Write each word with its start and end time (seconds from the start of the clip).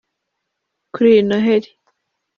Kuri 0.93 1.07
iyi 1.13 1.21
Noheli 1.29 1.69